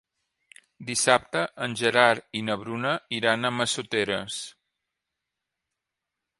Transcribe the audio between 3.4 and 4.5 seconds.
a Massoteres.